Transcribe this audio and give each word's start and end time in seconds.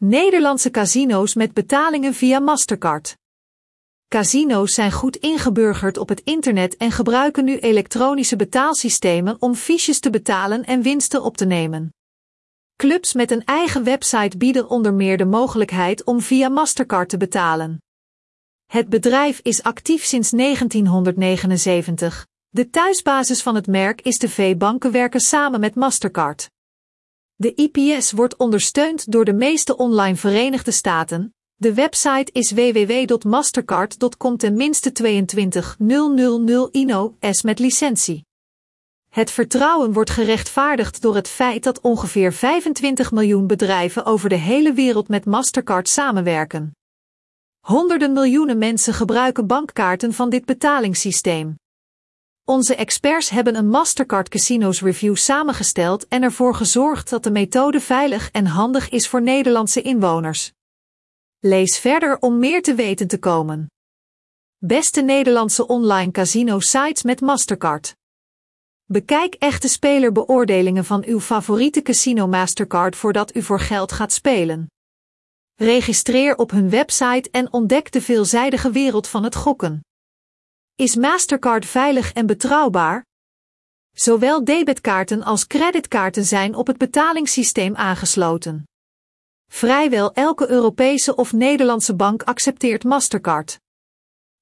Nederlandse 0.00 0.70
casino's 0.70 1.34
met 1.34 1.52
betalingen 1.52 2.14
via 2.14 2.38
Mastercard. 2.38 3.16
Casino's 4.08 4.74
zijn 4.74 4.92
goed 4.92 5.16
ingeburgerd 5.16 5.98
op 5.98 6.08
het 6.08 6.20
internet 6.20 6.76
en 6.76 6.90
gebruiken 6.90 7.44
nu 7.44 7.58
elektronische 7.58 8.36
betaalsystemen 8.36 9.36
om 9.40 9.54
fiches 9.54 10.00
te 10.00 10.10
betalen 10.10 10.64
en 10.64 10.82
winsten 10.82 11.22
op 11.22 11.36
te 11.36 11.44
nemen. 11.44 11.94
Clubs 12.76 13.12
met 13.12 13.30
een 13.30 13.44
eigen 13.44 13.84
website 13.84 14.36
bieden 14.36 14.68
onder 14.68 14.94
meer 14.94 15.16
de 15.16 15.24
mogelijkheid 15.24 16.04
om 16.04 16.20
via 16.20 16.48
Mastercard 16.48 17.08
te 17.08 17.16
betalen. 17.16 17.82
Het 18.66 18.88
bedrijf 18.88 19.40
is 19.42 19.62
actief 19.62 20.04
sinds 20.04 20.30
1979. 20.30 22.26
De 22.48 22.70
thuisbasis 22.70 23.42
van 23.42 23.54
het 23.54 23.66
merk 23.66 24.00
is 24.00 24.18
de 24.18 24.28
V-banken 24.28 24.90
werken 24.92 25.20
samen 25.20 25.60
met 25.60 25.74
Mastercard. 25.74 26.48
De 27.40 27.54
IPS 27.54 28.12
wordt 28.12 28.36
ondersteund 28.36 29.12
door 29.12 29.24
de 29.24 29.32
meeste 29.32 29.76
online 29.76 30.16
Verenigde 30.16 30.70
Staten. 30.70 31.34
De 31.54 31.74
website 31.74 32.32
is 32.32 32.50
www.mastercard.com 32.50 34.36
ten 34.36 34.54
minste 34.54 34.92
22000 34.92 36.74
INO 36.74 37.16
S 37.20 37.42
met 37.42 37.58
licentie. 37.58 38.26
Het 39.08 39.30
vertrouwen 39.30 39.92
wordt 39.92 40.10
gerechtvaardigd 40.10 41.02
door 41.02 41.14
het 41.14 41.28
feit 41.28 41.62
dat 41.62 41.80
ongeveer 41.80 42.32
25 42.32 43.12
miljoen 43.12 43.46
bedrijven 43.46 44.04
over 44.04 44.28
de 44.28 44.34
hele 44.34 44.72
wereld 44.72 45.08
met 45.08 45.24
Mastercard 45.24 45.88
samenwerken. 45.88 46.72
Honderden 47.60 48.12
miljoenen 48.12 48.58
mensen 48.58 48.94
gebruiken 48.94 49.46
bankkaarten 49.46 50.12
van 50.12 50.30
dit 50.30 50.44
betalingssysteem. 50.44 51.56
Onze 52.48 52.74
experts 52.74 53.30
hebben 53.30 53.54
een 53.54 53.68
Mastercard 53.68 54.28
Casinos 54.28 54.80
Review 54.80 55.16
samengesteld 55.16 56.08
en 56.08 56.22
ervoor 56.22 56.54
gezorgd 56.54 57.10
dat 57.10 57.22
de 57.22 57.30
methode 57.30 57.80
veilig 57.80 58.30
en 58.30 58.46
handig 58.46 58.88
is 58.88 59.08
voor 59.08 59.22
Nederlandse 59.22 59.82
inwoners. 59.82 60.52
Lees 61.38 61.78
verder 61.78 62.18
om 62.18 62.38
meer 62.38 62.62
te 62.62 62.74
weten 62.74 63.08
te 63.08 63.18
komen. 63.18 63.70
Beste 64.58 65.00
Nederlandse 65.00 65.66
online 65.66 66.10
casino 66.10 66.60
sites 66.60 67.02
met 67.02 67.20
Mastercard. 67.20 67.96
Bekijk 68.84 69.34
echte 69.34 69.68
spelerbeoordelingen 69.68 70.84
van 70.84 71.04
uw 71.04 71.20
favoriete 71.20 71.82
casino 71.82 72.26
Mastercard 72.26 72.96
voordat 72.96 73.36
u 73.36 73.42
voor 73.42 73.60
geld 73.60 73.92
gaat 73.92 74.12
spelen. 74.12 74.66
Registreer 75.54 76.36
op 76.36 76.50
hun 76.50 76.70
website 76.70 77.28
en 77.30 77.52
ontdek 77.52 77.92
de 77.92 78.00
veelzijdige 78.00 78.70
wereld 78.70 79.08
van 79.08 79.24
het 79.24 79.34
gokken. 79.34 79.82
Is 80.80 80.96
Mastercard 80.96 81.66
veilig 81.66 82.12
en 82.12 82.26
betrouwbaar? 82.26 83.06
Zowel 83.92 84.44
debetkaarten 84.44 85.22
als 85.22 85.46
creditkaarten 85.46 86.24
zijn 86.24 86.54
op 86.54 86.66
het 86.66 86.78
betalingssysteem 86.78 87.76
aangesloten. 87.76 88.64
Vrijwel 89.50 90.12
elke 90.12 90.48
Europese 90.50 91.16
of 91.16 91.32
Nederlandse 91.32 91.94
bank 91.94 92.22
accepteert 92.22 92.84
Mastercard. 92.84 93.60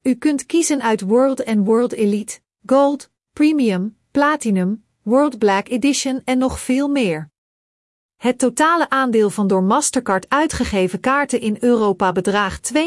U 0.02 0.14
kunt 0.14 0.46
kiezen 0.46 0.82
uit 0.82 1.00
World 1.00 1.42
en 1.42 1.64
World 1.64 1.92
Elite, 1.92 2.40
Gold, 2.66 3.10
Premium, 3.32 3.96
Platinum, 4.10 4.84
World 5.02 5.38
Black 5.38 5.68
Edition 5.68 6.22
en 6.24 6.38
nog 6.38 6.60
veel 6.60 6.88
meer. 6.88 7.30
Het 8.26 8.38
totale 8.38 8.88
aandeel 8.88 9.30
van 9.30 9.46
door 9.46 9.62
Mastercard 9.62 10.26
uitgegeven 10.28 11.00
kaarten 11.00 11.40
in 11.40 11.56
Europa 11.60 12.12
bedraagt 12.12 12.72
42,6% 12.74 12.80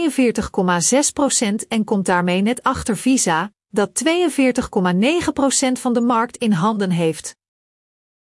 en 1.67 1.83
komt 1.83 2.05
daarmee 2.05 2.41
net 2.41 2.63
achter 2.63 2.97
Visa, 2.97 3.51
dat 3.69 4.03
42,9% 4.05 4.11
van 5.71 5.93
de 5.93 6.01
markt 6.01 6.37
in 6.37 6.51
handen 6.51 6.91
heeft. 6.91 7.35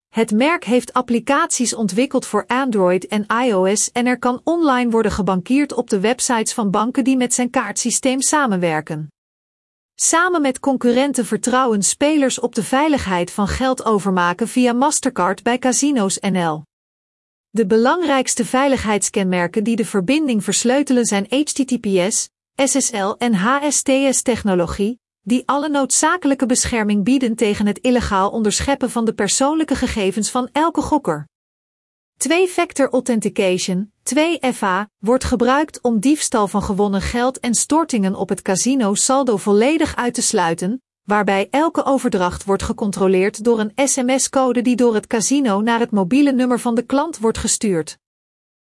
Het 0.08 0.30
merk 0.30 0.64
heeft 0.64 0.92
applicaties 0.92 1.74
ontwikkeld 1.74 2.26
voor 2.26 2.44
Android 2.46 3.06
en 3.06 3.26
iOS 3.44 3.92
en 3.92 4.06
er 4.06 4.18
kan 4.18 4.40
online 4.44 4.90
worden 4.90 5.12
gebankierd 5.12 5.72
op 5.72 5.90
de 5.90 6.00
websites 6.00 6.52
van 6.52 6.70
banken 6.70 7.04
die 7.04 7.16
met 7.16 7.34
zijn 7.34 7.50
kaartsysteem 7.50 8.20
samenwerken. 8.20 9.08
Samen 9.94 10.42
met 10.42 10.60
concurrenten 10.60 11.26
vertrouwen 11.26 11.82
spelers 11.82 12.40
op 12.40 12.55
de 12.55 12.62
veiligheid 12.62 13.30
van 13.30 13.48
geld 13.48 13.84
overmaken 13.84 14.48
via 14.48 14.72
Mastercard 14.72 15.42
bij 15.42 15.58
Casino's 15.58 16.18
NL. 16.20 16.62
De 17.54 17.66
belangrijkste 17.66 18.44
veiligheidskenmerken 18.44 19.64
die 19.64 19.76
de 19.76 19.84
verbinding 19.84 20.44
versleutelen 20.44 21.04
zijn 21.04 21.26
HTTPS, 21.28 22.28
SSL 22.54 23.14
en 23.18 23.34
HSTS-technologie, 23.34 25.00
die 25.22 25.42
alle 25.46 25.68
noodzakelijke 25.68 26.46
bescherming 26.46 27.04
bieden 27.04 27.34
tegen 27.34 27.66
het 27.66 27.78
illegaal 27.78 28.30
onderscheppen 28.30 28.90
van 28.90 29.04
de 29.04 29.14
persoonlijke 29.14 29.74
gegevens 29.74 30.30
van 30.30 30.48
elke 30.52 30.80
gokker. 30.80 31.28
Twee-factor 32.16 32.88
authentication, 32.90 33.92
2FA, 34.14 34.90
wordt 34.98 35.24
gebruikt 35.24 35.80
om 35.82 36.00
diefstal 36.00 36.48
van 36.48 36.62
gewonnen 36.62 37.00
geld 37.00 37.40
en 37.40 37.54
stortingen 37.54 38.14
op 38.14 38.28
het 38.28 38.42
casino 38.42 38.94
saldo 38.94 39.36
volledig 39.36 39.96
uit 39.96 40.14
te 40.14 40.22
sluiten, 40.22 40.82
waarbij 41.04 41.48
elke 41.50 41.84
overdracht 41.84 42.44
wordt 42.44 42.62
gecontroleerd 42.62 43.44
door 43.44 43.60
een 43.60 43.72
sms-code 43.88 44.62
die 44.62 44.76
door 44.76 44.94
het 44.94 45.06
casino 45.06 45.60
naar 45.60 45.78
het 45.78 45.90
mobiele 45.90 46.32
nummer 46.32 46.60
van 46.60 46.74
de 46.74 46.82
klant 46.82 47.18
wordt 47.18 47.38
gestuurd. 47.38 47.98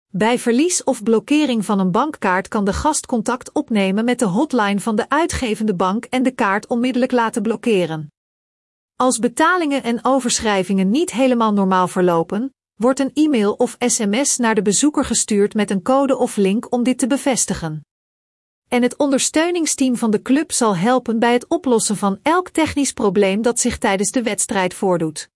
Bij 0.07 0.39
verlies 0.39 0.83
of 0.83 1.03
blokkering 1.03 1.65
van 1.65 1.79
een 1.79 1.91
bankkaart 1.91 2.47
kan 2.47 2.65
de 2.65 2.73
gast 2.73 3.05
contact 3.05 3.51
opnemen 3.51 4.05
met 4.05 4.19
de 4.19 4.25
hotline 4.25 4.79
van 4.79 4.95
de 4.95 5.09
uitgevende 5.09 5.75
bank 5.75 6.05
en 6.05 6.23
de 6.23 6.31
kaart 6.31 6.67
onmiddellijk 6.67 7.11
laten 7.11 7.41
blokkeren. 7.41 8.11
Als 8.95 9.19
betalingen 9.19 9.83
en 9.83 9.99
overschrijvingen 10.01 10.89
niet 10.89 11.11
helemaal 11.11 11.53
normaal 11.53 11.88
verlopen, 11.88 12.53
wordt 12.75 12.99
een 12.99 13.13
e-mail 13.13 13.53
of 13.53 13.75
sms 13.79 14.38
naar 14.38 14.55
de 14.55 14.61
bezoeker 14.61 15.05
gestuurd 15.05 15.53
met 15.53 15.69
een 15.69 15.81
code 15.81 16.17
of 16.17 16.35
link 16.35 16.71
om 16.71 16.83
dit 16.83 16.97
te 16.97 17.07
bevestigen. 17.07 17.81
En 18.67 18.81
het 18.81 18.97
ondersteuningsteam 18.97 19.95
van 19.95 20.11
de 20.11 20.22
club 20.22 20.51
zal 20.51 20.75
helpen 20.75 21.19
bij 21.19 21.33
het 21.33 21.47
oplossen 21.47 21.97
van 21.97 22.19
elk 22.22 22.50
technisch 22.50 22.94
probleem 22.94 23.41
dat 23.41 23.59
zich 23.59 23.78
tijdens 23.78 24.11
de 24.11 24.23
wedstrijd 24.23 24.73
voordoet. 24.73 25.29